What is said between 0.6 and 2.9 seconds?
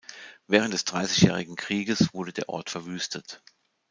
des Dreißigjährigen Krieges wurde der Ort